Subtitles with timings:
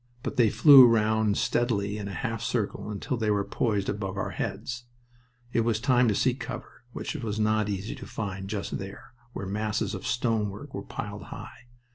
[0.23, 4.31] But they flew round steadily in a half circle until they were poised above our
[4.31, 4.85] heads.
[5.53, 9.45] It was time to seek cover, which was not easy to find just there, where
[9.45, 11.67] masses of stonework were piled high.